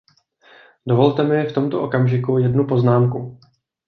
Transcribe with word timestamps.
Dovolte 0.89 1.21
mi 1.23 1.45
v 1.45 1.53
tomto 1.53 1.81
okamžiku 1.85 2.37
jednu 2.41 2.65
poznámku. 2.67 3.37